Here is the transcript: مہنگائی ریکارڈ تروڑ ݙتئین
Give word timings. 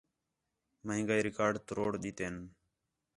مہنگائی 0.85 1.21
ریکارڈ 1.27 1.53
تروڑ 1.67 1.91
ݙتئین 2.01 2.35